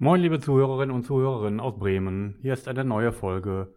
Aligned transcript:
Moin, 0.00 0.20
liebe 0.20 0.38
Zuhörerinnen 0.38 0.94
und 0.94 1.02
Zuhörerinnen 1.02 1.58
aus 1.58 1.76
Bremen. 1.76 2.36
Hier 2.40 2.52
ist 2.52 2.68
eine 2.68 2.84
neue 2.84 3.10
Folge 3.10 3.74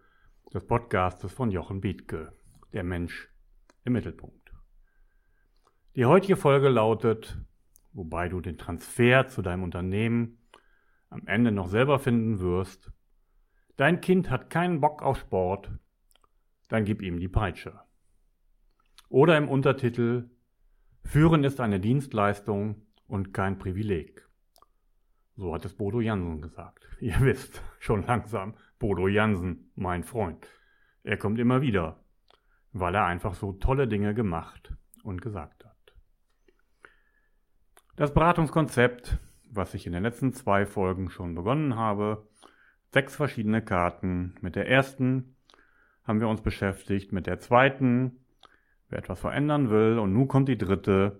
des 0.54 0.64
Podcastes 0.68 1.34
von 1.34 1.50
Jochen 1.50 1.82
Bietke, 1.82 2.32
der 2.74 2.84
Mensch 2.84 3.28
im 3.86 3.94
Mittelpunkt. 3.94 4.54
Die 5.96 6.06
heutige 6.06 6.36
Folge 6.36 6.70
lautet, 6.70 7.40
wobei 7.94 8.30
du 8.30 8.40
den 8.40 8.60
Transfer 8.60 9.30
zu 9.30 9.42
deinem 9.42 9.64
Unternehmen 9.64 10.38
am 11.10 11.26
Ende 11.26 11.52
noch 11.52 11.70
selber 11.70 11.98
finden 11.98 12.40
wirst, 12.40 12.92
dein 13.78 14.00
Kind 14.00 14.30
hat 14.30 14.52
keinen 14.52 14.80
Bock 14.80 15.02
auf 15.02 15.18
Sport, 15.18 15.72
dann 16.70 16.86
gib 16.86 17.02
ihm 17.02 17.20
die 17.20 17.30
Peitsche. 17.30 17.80
Oder 19.10 19.40
im 19.40 19.50
Untertitel, 19.50 20.30
Führen 21.04 21.44
ist 21.44 21.60
eine 21.60 21.80
Dienstleistung 21.80 22.86
und 23.08 23.34
kein 23.34 23.58
Privileg. 23.58 24.31
So 25.36 25.54
hat 25.54 25.66
es 25.66 25.74
Bodo 25.74 26.02
Jansen 26.02 26.42
gesagt. 26.42 26.88
Ihr 27.00 27.20
wisst 27.22 27.62
schon 27.80 28.06
langsam, 28.06 28.56
Bodo 28.80 29.08
Jansen, 29.08 29.72
mein 29.76 30.04
Freund. 30.04 30.48
Er 31.04 31.18
kommt 31.18 31.40
immer 31.40 31.62
wieder, 31.62 32.04
weil 32.74 32.96
er 32.96 33.06
einfach 33.06 33.34
so 33.34 33.54
tolle 33.54 33.88
Dinge 33.88 34.14
gemacht 34.14 34.74
und 35.04 35.22
gesagt 35.22 35.66
hat. 35.66 35.72
Das 37.96 38.14
Beratungskonzept, 38.14 39.18
was 39.50 39.74
ich 39.74 39.86
in 39.86 39.94
den 39.94 40.04
letzten 40.04 40.34
zwei 40.34 40.66
Folgen 40.66 41.10
schon 41.10 41.36
begonnen 41.36 41.76
habe, 41.76 42.28
sechs 42.94 43.16
verschiedene 43.16 43.62
Karten. 43.62 44.36
Mit 44.42 44.56
der 44.56 44.70
ersten 44.70 45.36
haben 46.04 46.20
wir 46.20 46.28
uns 46.28 46.42
beschäftigt, 46.42 47.12
mit 47.12 47.28
der 47.28 47.40
zweiten, 47.40 48.20
wer 48.90 49.00
etwas 49.00 49.20
verändern 49.20 49.70
will, 49.70 50.00
und 50.00 50.14
nun 50.14 50.28
kommt 50.28 50.50
die 50.50 50.58
dritte, 50.58 51.20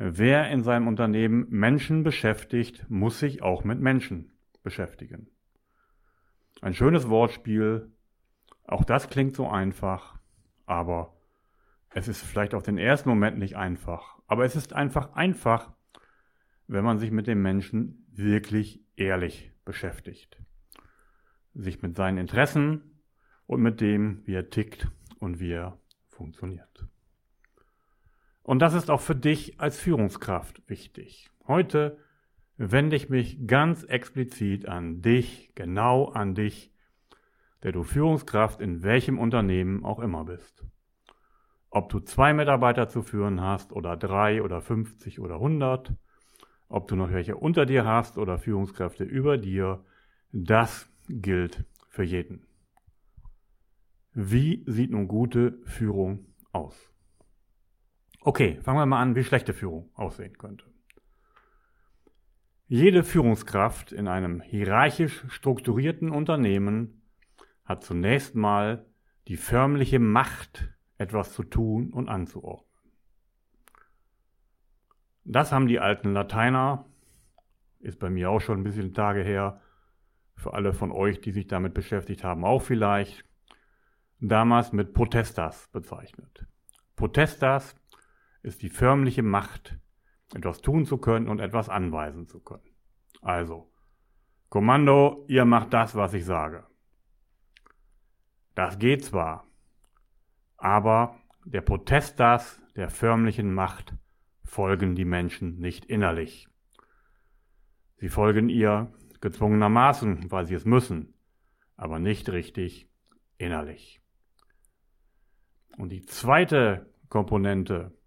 Wer 0.00 0.48
in 0.52 0.62
seinem 0.62 0.86
Unternehmen 0.86 1.48
Menschen 1.50 2.04
beschäftigt, 2.04 2.88
muss 2.88 3.18
sich 3.18 3.42
auch 3.42 3.64
mit 3.64 3.80
Menschen 3.80 4.30
beschäftigen. 4.62 5.28
Ein 6.62 6.72
schönes 6.72 7.08
Wortspiel. 7.08 7.90
Auch 8.62 8.84
das 8.84 9.08
klingt 9.08 9.34
so 9.34 9.48
einfach, 9.48 10.16
aber 10.66 11.16
es 11.90 12.06
ist 12.06 12.22
vielleicht 12.22 12.54
auf 12.54 12.62
den 12.62 12.78
ersten 12.78 13.08
Moment 13.08 13.38
nicht 13.38 13.56
einfach. 13.56 14.20
Aber 14.28 14.44
es 14.44 14.54
ist 14.54 14.72
einfach 14.72 15.14
einfach, 15.14 15.74
wenn 16.68 16.84
man 16.84 16.98
sich 16.98 17.10
mit 17.10 17.26
dem 17.26 17.42
Menschen 17.42 18.06
wirklich 18.12 18.80
ehrlich 18.94 19.52
beschäftigt. 19.64 20.40
Sich 21.54 21.82
mit 21.82 21.96
seinen 21.96 22.18
Interessen 22.18 23.02
und 23.46 23.62
mit 23.62 23.80
dem, 23.80 24.24
wie 24.26 24.34
er 24.34 24.48
tickt 24.48 24.86
und 25.18 25.40
wie 25.40 25.50
er 25.50 25.76
funktioniert. 26.06 26.86
Und 28.48 28.60
das 28.60 28.72
ist 28.72 28.88
auch 28.88 29.02
für 29.02 29.14
dich 29.14 29.60
als 29.60 29.78
Führungskraft 29.78 30.62
wichtig. 30.70 31.28
Heute 31.46 31.98
wende 32.56 32.96
ich 32.96 33.10
mich 33.10 33.46
ganz 33.46 33.84
explizit 33.84 34.66
an 34.66 35.02
dich, 35.02 35.52
genau 35.54 36.06
an 36.06 36.34
dich, 36.34 36.72
der 37.62 37.72
du 37.72 37.82
Führungskraft 37.82 38.62
in 38.62 38.82
welchem 38.82 39.18
Unternehmen 39.18 39.84
auch 39.84 39.98
immer 39.98 40.24
bist. 40.24 40.64
Ob 41.68 41.90
du 41.90 42.00
zwei 42.00 42.32
Mitarbeiter 42.32 42.88
zu 42.88 43.02
führen 43.02 43.42
hast 43.42 43.74
oder 43.74 43.98
drei 43.98 44.42
oder 44.42 44.62
50 44.62 45.20
oder 45.20 45.34
100, 45.34 45.92
ob 46.70 46.88
du 46.88 46.96
noch 46.96 47.12
welche 47.12 47.36
unter 47.36 47.66
dir 47.66 47.84
hast 47.84 48.16
oder 48.16 48.38
Führungskräfte 48.38 49.04
über 49.04 49.36
dir, 49.36 49.84
das 50.32 50.90
gilt 51.10 51.66
für 51.90 52.02
jeden. 52.02 52.46
Wie 54.14 54.64
sieht 54.66 54.90
nun 54.90 55.06
gute 55.06 55.58
Führung 55.66 56.24
aus? 56.50 56.90
Okay, 58.20 58.60
fangen 58.62 58.78
wir 58.78 58.86
mal 58.86 59.00
an, 59.00 59.14
wie 59.14 59.24
schlechte 59.24 59.54
Führung 59.54 59.90
aussehen 59.94 60.36
könnte. 60.36 60.64
Jede 62.66 63.02
Führungskraft 63.02 63.92
in 63.92 64.08
einem 64.08 64.40
hierarchisch 64.40 65.24
strukturierten 65.28 66.10
Unternehmen 66.10 67.02
hat 67.64 67.82
zunächst 67.82 68.34
mal 68.34 68.84
die 69.28 69.36
förmliche 69.36 69.98
Macht, 69.98 70.68
etwas 70.98 71.32
zu 71.32 71.44
tun 71.44 71.92
und 71.92 72.08
anzuordnen. 72.08 72.68
Das 75.24 75.52
haben 75.52 75.68
die 75.68 75.78
alten 75.78 76.12
Lateiner, 76.12 76.86
ist 77.78 77.98
bei 77.98 78.10
mir 78.10 78.30
auch 78.30 78.40
schon 78.40 78.60
ein 78.60 78.64
bisschen 78.64 78.94
Tage 78.94 79.22
her, 79.22 79.60
für 80.34 80.54
alle 80.54 80.72
von 80.72 80.90
euch, 80.92 81.20
die 81.20 81.32
sich 81.32 81.46
damit 81.46 81.74
beschäftigt 81.74 82.24
haben, 82.24 82.44
auch 82.44 82.62
vielleicht, 82.62 83.24
damals 84.20 84.72
mit 84.72 84.94
Protestas 84.94 85.68
bezeichnet. 85.68 86.46
Protestas 86.96 87.76
ist 88.42 88.62
die 88.62 88.70
förmliche 88.70 89.22
Macht, 89.22 89.78
etwas 90.34 90.60
tun 90.60 90.84
zu 90.84 90.98
können 90.98 91.28
und 91.28 91.40
etwas 91.40 91.68
anweisen 91.68 92.26
zu 92.26 92.40
können. 92.40 92.74
Also, 93.20 93.72
Kommando, 94.48 95.24
ihr 95.28 95.44
macht 95.44 95.72
das, 95.72 95.94
was 95.94 96.14
ich 96.14 96.24
sage. 96.24 96.66
Das 98.54 98.78
geht 98.78 99.04
zwar, 99.04 99.46
aber 100.56 101.20
der 101.44 101.60
Protestas 101.60 102.60
der 102.74 102.88
förmlichen 102.88 103.52
Macht 103.52 103.94
folgen 104.44 104.94
die 104.94 105.04
Menschen 105.04 105.58
nicht 105.58 105.84
innerlich. 105.84 106.48
Sie 107.96 108.08
folgen 108.08 108.48
ihr 108.48 108.92
gezwungenermaßen, 109.20 110.30
weil 110.30 110.46
sie 110.46 110.54
es 110.54 110.64
müssen, 110.64 111.14
aber 111.76 111.98
nicht 111.98 112.30
richtig 112.30 112.88
innerlich. 113.36 114.00
Und 115.76 115.90
die 115.90 116.02
zweite 116.02 116.92
Komponente 117.08 117.97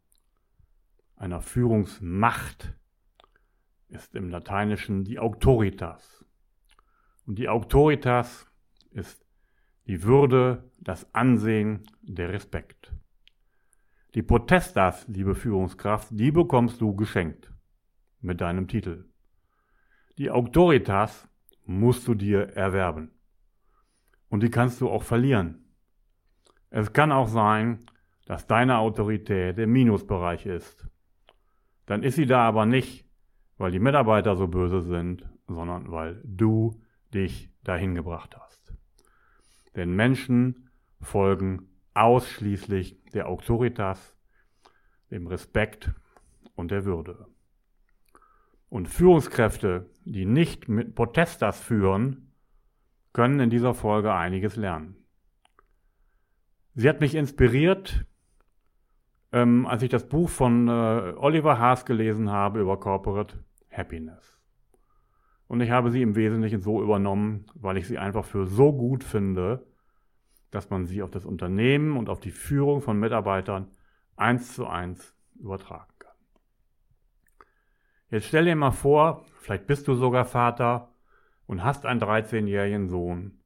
einer 1.22 1.42
Führungsmacht 1.42 2.74
ist 3.90 4.16
im 4.16 4.30
Lateinischen 4.30 5.04
die 5.04 5.20
Autoritas. 5.20 6.26
Und 7.28 7.38
die 7.38 7.48
Autoritas 7.48 8.48
ist 8.90 9.24
die 9.86 10.02
Würde, 10.02 10.72
das 10.80 11.14
Ansehen, 11.14 11.84
der 12.02 12.30
Respekt. 12.30 12.92
Die 14.16 14.24
Protestas, 14.24 15.08
liebe 15.08 15.36
Führungskraft, 15.36 16.08
die 16.10 16.32
bekommst 16.32 16.82
du 16.82 16.96
geschenkt 16.96 17.54
mit 18.20 18.42
deinem 18.42 18.68
Titel. 18.68 19.06
Die 20.18 20.32
Autoritas 20.32 21.28
musst 21.66 22.08
du 22.08 22.16
dir 22.16 22.50
erwerben. 22.56 23.12
Und 24.28 24.42
die 24.42 24.50
kannst 24.50 24.82
du 24.82 24.90
auch 24.90 25.04
verlieren. 25.04 25.66
Es 26.72 26.92
kann 26.94 27.12
auch 27.12 27.28
sein, 27.28 27.86
dass 28.26 28.48
deine 28.48 28.80
Autorität 28.80 29.60
im 29.60 29.72
Minusbereich 29.72 30.48
ist 30.48 30.91
dann 31.86 32.04
ist 32.04 32.16
sie 32.16 32.26
da 32.26 32.48
aber 32.48 32.66
nicht, 32.66 33.06
weil 33.58 33.72
die 33.72 33.80
Mitarbeiter 33.80 34.36
so 34.36 34.48
böse 34.48 34.82
sind, 34.82 35.28
sondern 35.48 35.92
weil 35.92 36.22
du 36.24 36.82
dich 37.14 37.52
dahin 37.64 37.96
gebracht 37.96 38.36
hast. 38.40 38.74
Denn 39.76 39.96
Menschen 39.96 40.70
folgen 41.00 41.70
ausschließlich 41.94 43.04
der 43.14 43.28
Autoritas, 43.28 44.18
dem 45.10 45.28
Respekt 45.28 45.92
und 46.56 46.72
der 46.72 46.86
Würde. 46.86 47.28
Und 48.70 48.88
Führungskräfte, 48.88 49.90
die 50.06 50.26
nicht 50.26 50.70
mit 50.70 50.96
Protestas 50.96 51.60
führen, 51.60 52.34
können 53.14 53.40
in 53.42 53.50
dieser 53.50 53.74
Folge 53.74 54.14
einiges 54.14 54.56
lernen. 54.56 54.96
Sie 56.74 56.88
hat 56.88 57.02
mich 57.02 57.16
inspiriert, 57.16 58.06
ähm, 59.32 59.66
als 59.66 59.84
ich 59.84 59.90
das 59.90 60.08
Buch 60.08 60.30
von 60.30 60.68
äh, 60.68 61.14
Oliver 61.18 61.60
Haas 61.60 61.86
gelesen 61.86 62.32
habe 62.32 62.62
über 62.62 62.80
Corporate 62.80 63.44
Happiness. 63.72 64.40
Und 65.48 65.62
ich 65.62 65.72
habe 65.72 65.92
sie 65.92 66.02
im 66.02 66.16
Wesentlichen 66.16 66.62
so 66.62 66.82
übernommen, 66.82 67.46
weil 67.56 67.78
ich 67.78 67.88
sie 67.88 67.98
einfach 67.98 68.24
für 68.24 68.46
so 68.46 68.72
gut 68.72 69.04
finde, 69.04 69.66
dass 70.50 70.70
man 70.70 70.86
sie 70.86 71.02
auf 71.02 71.12
das 71.12 71.26
Unternehmen 71.26 71.98
und 71.98 72.10
auf 72.10 72.20
die 72.20 72.32
Führung 72.32 72.82
von 72.82 73.00
Mitarbeitern 73.00 73.68
eins 74.16 74.54
zu 74.54 74.68
eins 74.68 75.16
übertragen 75.40 75.92
kann. 76.00 76.16
Jetzt 78.10 78.28
stell 78.28 78.46
dir 78.46 78.56
mal 78.56 78.72
vor, 78.72 79.26
vielleicht 79.40 79.68
bist 79.68 79.88
du 79.88 79.94
sogar 79.94 80.26
Vater 80.26 80.94
und 81.48 81.64
hast 81.64 81.86
einen 81.86 82.02
13-jährigen 82.02 82.88
Sohn. 82.88 83.41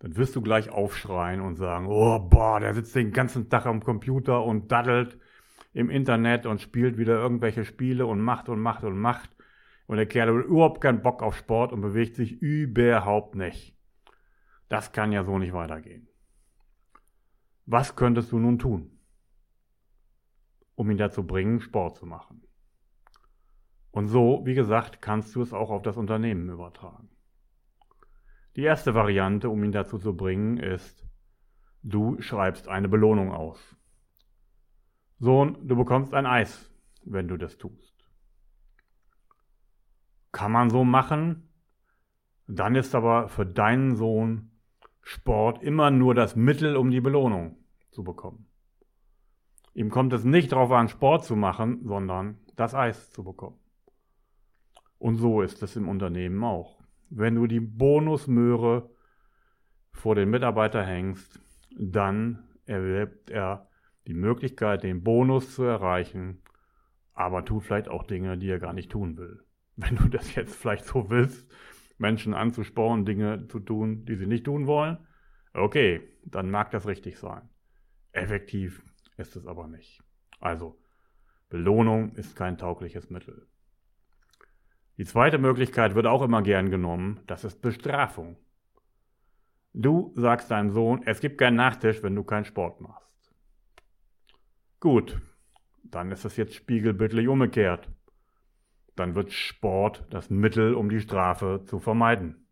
Dann 0.00 0.16
wirst 0.16 0.36
du 0.36 0.42
gleich 0.42 0.70
aufschreien 0.70 1.40
und 1.40 1.56
sagen, 1.56 1.86
oh 1.88 2.18
boah, 2.20 2.60
der 2.60 2.74
sitzt 2.74 2.94
den 2.94 3.12
ganzen 3.12 3.48
Tag 3.48 3.66
am 3.66 3.82
Computer 3.82 4.44
und 4.44 4.70
daddelt 4.70 5.18
im 5.72 5.90
Internet 5.90 6.46
und 6.46 6.60
spielt 6.60 6.98
wieder 6.98 7.14
irgendwelche 7.20 7.64
Spiele 7.64 8.06
und 8.06 8.20
macht 8.20 8.48
und 8.48 8.60
macht 8.60 8.84
und 8.84 8.98
macht. 8.98 9.36
Und 9.86 9.96
der 9.96 10.06
Kerl 10.06 10.28
hat 10.28 10.46
überhaupt 10.46 10.80
keinen 10.80 11.02
Bock 11.02 11.22
auf 11.22 11.36
Sport 11.36 11.72
und 11.72 11.80
bewegt 11.80 12.14
sich 12.14 12.40
überhaupt 12.40 13.34
nicht. 13.34 13.76
Das 14.68 14.92
kann 14.92 15.12
ja 15.12 15.24
so 15.24 15.38
nicht 15.38 15.52
weitergehen. 15.52 16.08
Was 17.66 17.96
könntest 17.96 18.32
du 18.32 18.38
nun 18.38 18.58
tun, 18.58 18.98
um 20.74 20.90
ihn 20.90 20.96
dazu 20.96 21.26
bringen, 21.26 21.60
Sport 21.60 21.96
zu 21.96 22.06
machen? 22.06 22.42
Und 23.90 24.08
so, 24.08 24.42
wie 24.44 24.54
gesagt, 24.54 25.02
kannst 25.02 25.34
du 25.34 25.42
es 25.42 25.52
auch 25.52 25.70
auf 25.70 25.82
das 25.82 25.96
Unternehmen 25.96 26.48
übertragen. 26.50 27.08
Die 28.58 28.64
erste 28.64 28.92
Variante, 28.92 29.50
um 29.50 29.62
ihn 29.62 29.70
dazu 29.70 29.98
zu 29.98 30.16
bringen, 30.16 30.56
ist, 30.56 31.06
du 31.84 32.20
schreibst 32.20 32.66
eine 32.66 32.88
Belohnung 32.88 33.30
aus. 33.30 33.76
Sohn, 35.20 35.56
du 35.62 35.76
bekommst 35.76 36.12
ein 36.12 36.26
Eis, 36.26 36.68
wenn 37.04 37.28
du 37.28 37.36
das 37.36 37.56
tust. 37.56 37.94
Kann 40.32 40.50
man 40.50 40.70
so 40.70 40.82
machen, 40.82 41.48
Dann 42.48 42.74
ist 42.74 42.96
aber 42.96 43.28
für 43.28 43.46
deinen 43.46 43.94
Sohn 43.94 44.50
Sport 45.02 45.62
immer 45.62 45.92
nur 45.92 46.16
das 46.16 46.34
Mittel, 46.34 46.76
um 46.76 46.90
die 46.90 47.00
Belohnung 47.00 47.58
zu 47.92 48.02
bekommen. 48.02 48.48
Ihm 49.72 49.88
kommt 49.88 50.12
es 50.14 50.24
nicht 50.24 50.50
darauf 50.50 50.72
an, 50.72 50.88
Sport 50.88 51.24
zu 51.24 51.36
machen, 51.36 51.86
sondern 51.86 52.40
das 52.56 52.74
Eis 52.74 53.12
zu 53.12 53.22
bekommen. 53.22 53.60
Und 54.98 55.14
so 55.14 55.42
ist 55.42 55.62
es 55.62 55.76
im 55.76 55.88
Unternehmen 55.88 56.42
auch. 56.42 56.77
Wenn 57.10 57.34
du 57.34 57.46
die 57.46 57.60
Bonusmöhre 57.60 58.90
vor 59.92 60.14
den 60.14 60.30
Mitarbeiter 60.30 60.84
hängst, 60.84 61.40
dann 61.76 62.44
erwirbt 62.66 63.30
er 63.30 63.68
die 64.06 64.14
Möglichkeit, 64.14 64.82
den 64.82 65.02
Bonus 65.02 65.54
zu 65.54 65.64
erreichen, 65.64 66.42
aber 67.14 67.44
tut 67.44 67.64
vielleicht 67.64 67.88
auch 67.88 68.04
Dinge, 68.04 68.38
die 68.38 68.48
er 68.48 68.58
gar 68.58 68.72
nicht 68.72 68.90
tun 68.90 69.16
will. 69.16 69.42
Wenn 69.76 69.96
du 69.96 70.08
das 70.08 70.34
jetzt 70.34 70.56
vielleicht 70.56 70.84
so 70.84 71.10
willst, 71.10 71.50
Menschen 71.98 72.34
anzusporen, 72.34 73.04
Dinge 73.04 73.48
zu 73.48 73.60
tun, 73.60 74.04
die 74.04 74.16
sie 74.16 74.26
nicht 74.26 74.44
tun 74.44 74.66
wollen, 74.66 74.98
okay, 75.52 76.00
dann 76.24 76.50
mag 76.50 76.70
das 76.70 76.86
richtig 76.86 77.18
sein. 77.18 77.48
Effektiv 78.12 78.82
ist 79.16 79.36
es 79.36 79.46
aber 79.46 79.66
nicht. 79.66 80.02
Also, 80.40 80.78
Belohnung 81.48 82.14
ist 82.14 82.36
kein 82.36 82.58
taugliches 82.58 83.10
Mittel. 83.10 83.48
Die 84.98 85.04
zweite 85.04 85.38
Möglichkeit 85.38 85.94
wird 85.94 86.06
auch 86.06 86.22
immer 86.22 86.42
gern 86.42 86.70
genommen, 86.70 87.20
das 87.28 87.44
ist 87.44 87.62
Bestrafung. 87.62 88.36
Du 89.72 90.12
sagst 90.16 90.50
deinem 90.50 90.70
Sohn, 90.70 91.02
es 91.04 91.20
gibt 91.20 91.38
keinen 91.38 91.54
Nachtisch, 91.54 92.02
wenn 92.02 92.16
du 92.16 92.24
keinen 92.24 92.44
Sport 92.44 92.80
machst. 92.80 93.32
Gut, 94.80 95.20
dann 95.84 96.10
ist 96.10 96.24
es 96.24 96.36
jetzt 96.36 96.54
spiegelbildlich 96.54 97.28
umgekehrt. 97.28 97.88
Dann 98.96 99.14
wird 99.14 99.32
Sport 99.32 100.04
das 100.10 100.30
Mittel, 100.30 100.74
um 100.74 100.90
die 100.90 101.00
Strafe 101.00 101.62
zu 101.64 101.78
vermeiden. 101.78 102.48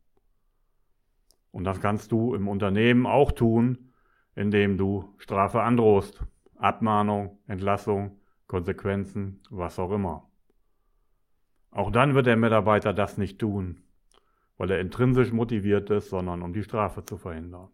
Und 1.50 1.64
das 1.64 1.80
kannst 1.80 2.12
du 2.12 2.32
im 2.36 2.46
Unternehmen 2.46 3.06
auch 3.06 3.32
tun, 3.32 3.92
indem 4.36 4.78
du 4.78 5.14
Strafe 5.18 5.62
androhst. 5.62 6.22
Abmahnung, 6.54 7.40
Entlassung, 7.48 8.20
Konsequenzen, 8.46 9.40
was 9.50 9.80
auch 9.80 9.90
immer. 9.90 10.25
Auch 11.70 11.90
dann 11.90 12.14
wird 12.14 12.26
der 12.26 12.36
Mitarbeiter 12.36 12.92
das 12.92 13.18
nicht 13.18 13.38
tun, 13.38 13.82
weil 14.56 14.70
er 14.70 14.80
intrinsisch 14.80 15.32
motiviert 15.32 15.90
ist, 15.90 16.08
sondern 16.08 16.42
um 16.42 16.52
die 16.52 16.62
Strafe 16.62 17.04
zu 17.04 17.18
verhindern. 17.18 17.68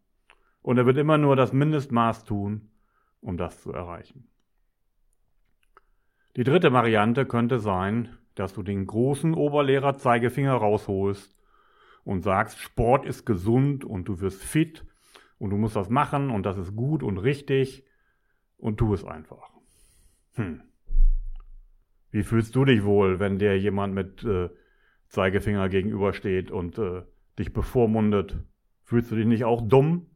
Und 0.62 0.78
er 0.78 0.86
wird 0.86 0.98
immer 0.98 1.18
nur 1.18 1.36
das 1.36 1.52
Mindestmaß 1.52 2.24
tun, 2.24 2.70
um 3.20 3.36
das 3.36 3.62
zu 3.62 3.72
erreichen. 3.72 4.28
Die 6.36 6.44
dritte 6.44 6.72
Variante 6.72 7.26
könnte 7.26 7.58
sein, 7.58 8.16
dass 8.34 8.54
du 8.54 8.62
den 8.62 8.86
großen 8.86 9.34
Oberlehrer 9.34 9.98
Zeigefinger 9.98 10.54
rausholst 10.54 11.36
und 12.04 12.22
sagst, 12.22 12.58
Sport 12.58 13.04
ist 13.04 13.26
gesund 13.26 13.84
und 13.84 14.08
du 14.08 14.20
wirst 14.20 14.42
fit 14.42 14.84
und 15.38 15.50
du 15.50 15.56
musst 15.56 15.76
das 15.76 15.90
machen 15.90 16.30
und 16.30 16.44
das 16.44 16.56
ist 16.56 16.74
gut 16.74 17.02
und 17.02 17.18
richtig 17.18 17.84
und 18.56 18.78
tu 18.78 18.94
es 18.94 19.04
einfach. 19.04 19.50
Hm. 20.34 20.62
Wie 22.12 22.22
fühlst 22.22 22.54
du 22.54 22.66
dich 22.66 22.84
wohl, 22.84 23.18
wenn 23.18 23.38
dir 23.38 23.58
jemand 23.58 23.94
mit 23.94 24.22
äh, 24.22 24.50
Zeigefinger 25.08 25.68
gegenübersteht 25.70 26.50
und 26.50 26.78
äh, 26.78 27.02
dich 27.38 27.54
bevormundet? 27.54 28.36
Fühlst 28.82 29.10
du 29.10 29.16
dich 29.16 29.26
nicht 29.26 29.44
auch 29.44 29.66
dumm, 29.66 30.10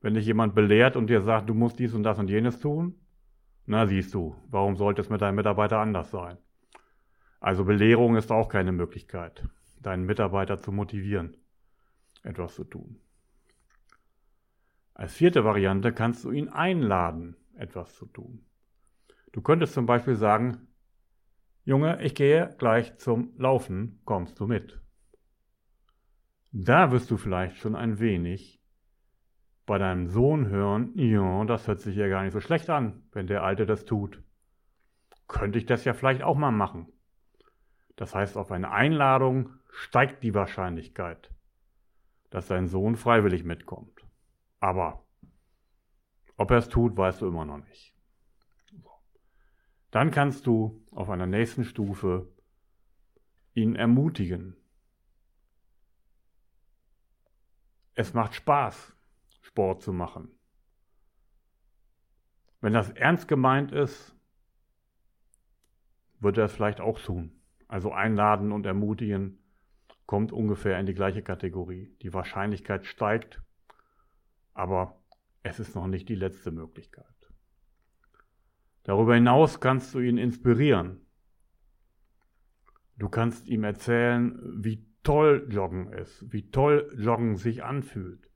wenn 0.00 0.14
dich 0.14 0.26
jemand 0.26 0.54
belehrt 0.54 0.94
und 0.94 1.10
dir 1.10 1.20
sagt, 1.20 1.50
du 1.50 1.54
musst 1.54 1.80
dies 1.80 1.92
und 1.92 2.04
das 2.04 2.20
und 2.20 2.30
jenes 2.30 2.60
tun? 2.60 2.94
Na 3.66 3.86
siehst 3.88 4.14
du, 4.14 4.36
warum 4.48 4.76
sollte 4.76 5.02
es 5.02 5.10
mit 5.10 5.20
deinem 5.20 5.34
Mitarbeiter 5.34 5.80
anders 5.80 6.12
sein? 6.12 6.38
Also 7.40 7.64
Belehrung 7.64 8.14
ist 8.14 8.30
auch 8.30 8.48
keine 8.48 8.70
Möglichkeit, 8.70 9.44
deinen 9.82 10.06
Mitarbeiter 10.06 10.58
zu 10.58 10.70
motivieren, 10.70 11.36
etwas 12.22 12.54
zu 12.54 12.62
tun. 12.62 13.00
Als 14.94 15.14
vierte 15.14 15.44
Variante 15.44 15.92
kannst 15.92 16.24
du 16.24 16.30
ihn 16.30 16.48
einladen, 16.48 17.36
etwas 17.56 17.94
zu 17.96 18.06
tun. 18.06 18.44
Du 19.32 19.42
könntest 19.42 19.74
zum 19.74 19.86
Beispiel 19.86 20.14
sagen, 20.14 20.67
Junge, 21.68 22.00
ich 22.00 22.14
gehe 22.14 22.54
gleich 22.56 22.96
zum 22.96 23.34
Laufen, 23.36 24.00
kommst 24.06 24.40
du 24.40 24.46
mit? 24.46 24.80
Da 26.50 26.92
wirst 26.92 27.10
du 27.10 27.18
vielleicht 27.18 27.58
schon 27.58 27.76
ein 27.76 27.98
wenig 27.98 28.58
bei 29.66 29.76
deinem 29.76 30.08
Sohn 30.08 30.48
hören, 30.48 30.92
ja, 30.94 31.44
das 31.44 31.68
hört 31.68 31.80
sich 31.80 31.94
ja 31.94 32.08
gar 32.08 32.22
nicht 32.22 32.32
so 32.32 32.40
schlecht 32.40 32.70
an, 32.70 33.02
wenn 33.12 33.26
der 33.26 33.42
Alte 33.42 33.66
das 33.66 33.84
tut. 33.84 34.22
Könnte 35.26 35.58
ich 35.58 35.66
das 35.66 35.84
ja 35.84 35.92
vielleicht 35.92 36.22
auch 36.22 36.38
mal 36.38 36.52
machen. 36.52 36.90
Das 37.96 38.14
heißt, 38.14 38.38
auf 38.38 38.50
eine 38.50 38.70
Einladung 38.70 39.50
steigt 39.68 40.24
die 40.24 40.32
Wahrscheinlichkeit, 40.32 41.34
dass 42.30 42.46
dein 42.46 42.66
Sohn 42.66 42.96
freiwillig 42.96 43.44
mitkommt. 43.44 44.06
Aber 44.58 45.04
ob 46.38 46.50
er 46.50 46.56
es 46.56 46.70
tut, 46.70 46.96
weißt 46.96 47.20
du 47.20 47.26
immer 47.26 47.44
noch 47.44 47.58
nicht. 47.58 47.97
Dann 49.90 50.10
kannst 50.10 50.46
du 50.46 50.84
auf 50.90 51.08
einer 51.08 51.26
nächsten 51.26 51.64
Stufe 51.64 52.28
ihn 53.54 53.74
ermutigen. 53.74 54.56
Es 57.94 58.14
macht 58.14 58.34
Spaß, 58.34 58.94
Sport 59.40 59.82
zu 59.82 59.92
machen. 59.92 60.30
Wenn 62.60 62.72
das 62.72 62.90
ernst 62.90 63.28
gemeint 63.28 63.72
ist, 63.72 64.14
wird 66.20 66.38
er 66.38 66.44
es 66.44 66.52
vielleicht 66.52 66.80
auch 66.80 67.00
tun. 67.00 67.40
Also 67.66 67.92
einladen 67.92 68.52
und 68.52 68.66
ermutigen 68.66 69.38
kommt 70.06 70.32
ungefähr 70.32 70.78
in 70.78 70.86
die 70.86 70.94
gleiche 70.94 71.22
Kategorie. 71.22 71.96
Die 72.02 72.12
Wahrscheinlichkeit 72.14 72.86
steigt, 72.86 73.42
aber 74.54 75.00
es 75.42 75.60
ist 75.60 75.74
noch 75.74 75.86
nicht 75.86 76.08
die 76.08 76.14
letzte 76.14 76.50
Möglichkeit. 76.50 77.17
Darüber 78.88 79.16
hinaus 79.16 79.60
kannst 79.60 79.94
du 79.94 80.00
ihn 80.00 80.16
inspirieren. 80.16 81.02
Du 82.96 83.10
kannst 83.10 83.46
ihm 83.46 83.62
erzählen, 83.62 84.40
wie 84.64 84.82
toll 85.02 85.46
Joggen 85.50 85.92
ist, 85.92 86.32
wie 86.32 86.50
toll 86.50 86.90
Joggen 86.96 87.36
sich 87.36 87.62
anfühlt, 87.62 88.30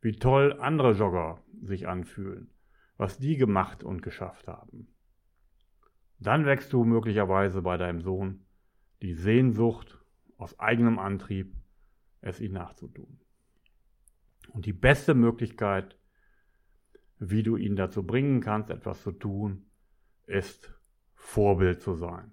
wie 0.00 0.12
toll 0.12 0.58
andere 0.58 0.92
Jogger 0.92 1.44
sich 1.60 1.86
anfühlen, 1.86 2.50
was 2.96 3.18
die 3.18 3.36
gemacht 3.36 3.84
und 3.84 4.00
geschafft 4.00 4.48
haben. 4.48 4.88
Dann 6.18 6.46
wächst 6.46 6.72
du 6.72 6.84
möglicherweise 6.84 7.60
bei 7.60 7.76
deinem 7.76 8.00
Sohn 8.00 8.46
die 9.02 9.12
Sehnsucht 9.12 10.02
aus 10.38 10.58
eigenem 10.58 10.98
Antrieb, 10.98 11.54
es 12.22 12.40
ihm 12.40 12.52
nachzutun. 12.52 13.20
Und 14.48 14.64
die 14.64 14.72
beste 14.72 15.12
Möglichkeit, 15.12 15.98
wie 17.18 17.42
du 17.42 17.56
ihn 17.56 17.76
dazu 17.76 18.02
bringen 18.02 18.40
kannst, 18.40 18.70
etwas 18.70 19.02
zu 19.02 19.12
tun, 19.12 19.66
ist, 20.30 20.72
Vorbild 21.14 21.82
zu 21.82 21.94
sein. 21.94 22.32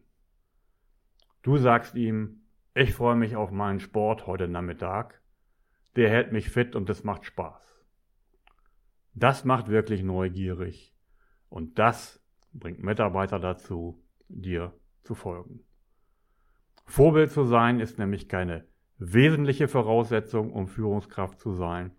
Du 1.41 1.57
sagst 1.57 1.95
ihm, 1.95 2.41
ich 2.73 2.93
freue 2.93 3.15
mich 3.15 3.35
auf 3.35 3.51
meinen 3.51 3.79
Sport 3.79 4.27
heute 4.27 4.47
Nachmittag, 4.47 5.21
der 5.95 6.09
hält 6.09 6.31
mich 6.31 6.49
fit 6.49 6.75
und 6.75 6.89
es 6.89 7.03
macht 7.03 7.25
Spaß. 7.25 7.83
Das 9.13 9.45
macht 9.45 9.67
wirklich 9.67 10.03
neugierig 10.03 10.95
und 11.49 11.79
das 11.79 12.23
bringt 12.53 12.83
Mitarbeiter 12.83 13.39
dazu, 13.39 14.03
dir 14.27 14.73
zu 15.03 15.15
folgen. 15.15 15.63
Vorbild 16.85 17.31
zu 17.31 17.43
sein 17.43 17.79
ist 17.79 17.97
nämlich 17.97 18.29
keine 18.29 18.67
wesentliche 18.97 19.67
Voraussetzung, 19.67 20.51
um 20.53 20.67
Führungskraft 20.67 21.39
zu 21.39 21.53
sein. 21.53 21.91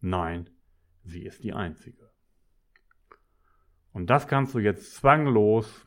Nein, 0.00 0.50
sie 1.02 1.22
ist 1.22 1.44
die 1.44 1.52
einzige. 1.52 2.05
Und 3.96 4.10
das 4.10 4.28
kannst 4.28 4.52
du 4.52 4.58
jetzt 4.58 4.94
zwanglos 4.94 5.86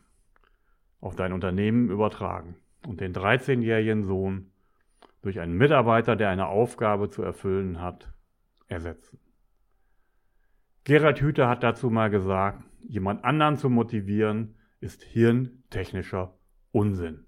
auf 1.00 1.16
dein 1.16 1.32
Unternehmen 1.32 1.92
übertragen 1.92 2.56
und 2.88 3.02
den 3.02 3.14
13-jährigen 3.14 4.04
Sohn 4.04 4.50
durch 5.22 5.40
einen 5.40 5.54
Mitarbeiter, 5.54 6.16
der 6.16 6.30
eine 6.30 6.48
Aufgabe 6.48 7.12
zu 7.12 7.22
erfüllen 7.22 7.80
hat, 7.80 8.12
ersetzen. 8.68 9.20
Gerald 10.86 11.22
Hüther 11.22 11.48
hat 11.48 11.62
dazu 11.62 11.92
mal 11.92 12.10
gesagt, 12.10 12.64
jemand 12.82 13.24
anderen 13.24 13.58
zu 13.58 13.70
motivieren 13.70 14.56
ist 14.80 15.04
hirntechnischer 15.04 16.36
Unsinn. 16.72 17.28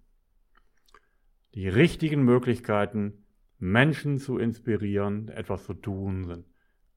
Die 1.54 1.68
richtigen 1.68 2.24
Möglichkeiten, 2.24 3.24
Menschen 3.60 4.18
zu 4.18 4.40
inspirieren, 4.40 5.28
etwas 5.28 5.64
zu 5.64 5.76
tun, 5.76 6.26
sind 6.26 6.48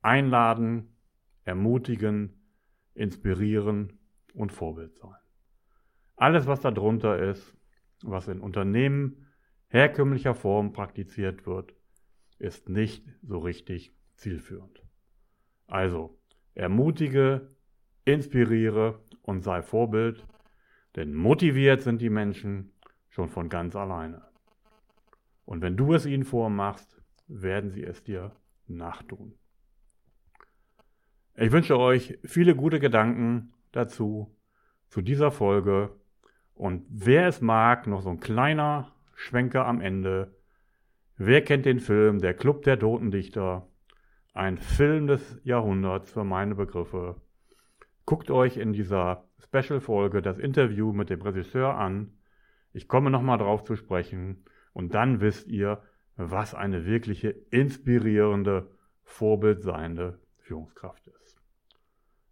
einladen, 0.00 0.97
ermutigen, 1.45 2.44
inspirieren 2.95 3.99
und 4.35 4.53
Vorbild 4.53 4.97
sein. 4.97 5.17
Alles, 6.17 6.47
was 6.47 6.61
darunter 6.61 7.19
ist, 7.19 7.57
was 8.03 8.29
in 8.29 8.41
Unternehmen 8.41 9.27
herkömmlicher 9.69 10.35
Form 10.35 10.73
praktiziert 10.73 11.47
wird, 11.47 11.75
ist 12.39 12.69
nicht 12.69 13.09
so 13.23 13.39
richtig 13.39 13.95
zielführend. 14.17 14.83
Also, 15.67 16.19
ermutige, 16.55 17.55
inspiriere 18.05 19.01
und 19.23 19.43
sei 19.43 19.63
Vorbild, 19.63 20.27
denn 20.95 21.15
motiviert 21.15 21.83
sind 21.83 22.01
die 22.01 22.11
Menschen 22.11 22.73
schon 23.09 23.29
von 23.29 23.49
ganz 23.49 23.75
alleine. 23.75 24.23
Und 25.45 25.63
wenn 25.63 25.77
du 25.77 25.95
es 25.95 26.07
ihnen 26.07 26.25
vormachst, 26.25 27.01
werden 27.27 27.71
sie 27.71 27.83
es 27.83 28.05
dir 28.05 28.33
nachtun. 28.67 29.35
Ich 31.37 31.50
wünsche 31.50 31.76
euch 31.76 32.17
viele 32.23 32.55
gute 32.55 32.79
Gedanken 32.79 33.53
dazu, 33.73 34.33
zu 34.88 35.03
dieser 35.03 35.33
Folge. 35.33 35.91
Und 36.55 36.87
wer 36.88 37.26
es 37.26 37.41
mag, 37.41 37.88
noch 37.88 38.03
so 38.03 38.11
ein 38.11 38.21
kleiner 38.21 38.93
Schwenker 39.17 39.67
am 39.67 39.81
Ende. 39.81 40.37
Wer 41.17 41.43
kennt 41.43 41.67
den 41.67 41.81
Film 41.81 42.21
Der 42.21 42.35
Club 42.35 42.62
der 42.62 42.79
Totendichter? 42.79 43.67
Ein 44.33 44.59
Film 44.59 45.09
des 45.09 45.41
Jahrhunderts 45.43 46.12
für 46.12 46.23
meine 46.23 46.55
Begriffe. 46.55 47.17
Guckt 48.07 48.31
euch 48.31 48.57
in 48.57 48.73
dieser 48.73 49.25
Special-Folge 49.41 50.23
das 50.23 50.38
Interview 50.38 50.93
mit 50.93 51.11
dem 51.11 51.21
Regisseur 51.21 51.75
an. 51.75 52.12
Ich 52.73 52.87
komme 52.87 53.11
nochmal 53.11 53.38
drauf 53.38 53.64
zu 53.64 53.75
sprechen. 53.75 54.45
Und 54.73 54.95
dann 54.95 55.21
wisst 55.21 55.49
ihr, 55.49 55.83
was 56.17 56.55
eine 56.55 56.87
wirkliche 56.87 57.31
inspirierende, 57.31 58.71
vorbildseiende 59.03 60.21
Führungskraft 60.45 61.07
ist. 61.07 61.41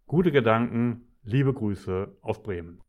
Gute 0.05 0.31
Gedanken, 0.31 1.07
liebe 1.23 1.51
Grüße 1.51 2.15
aus 2.21 2.43
Bremen. 2.43 2.79